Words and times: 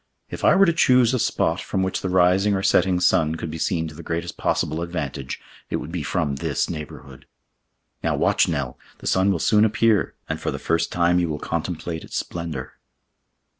'If 0.31 0.43
I 0.43 0.55
were 0.55 0.65
to 0.65 0.73
choose 0.73 1.13
a 1.13 1.19
spot 1.19 1.59
from 1.61 1.83
which 1.83 2.01
the 2.01 2.09
rising 2.09 2.55
or 2.55 2.63
setting 2.63 2.99
sun 2.99 3.35
could 3.35 3.51
be 3.51 3.59
seen 3.59 3.87
to 3.87 3.93
the 3.93 4.01
greatest 4.01 4.35
possible 4.35 4.81
advantage, 4.81 5.39
it 5.69 5.75
would 5.75 5.91
be 5.91 6.01
from 6.01 6.37
this 6.37 6.71
neighborhood.' 6.71 7.27
Now 8.03 8.15
watch, 8.15 8.47
Nell! 8.47 8.79
the 8.97 9.05
sun 9.05 9.31
will 9.31 9.37
soon 9.37 9.63
appear, 9.63 10.15
and 10.27 10.41
for 10.41 10.49
the 10.49 10.57
first 10.57 10.91
time 10.91 11.19
you 11.19 11.29
will 11.29 11.37
contemplate 11.37 12.03
its 12.03 12.17
splendor." 12.17 12.79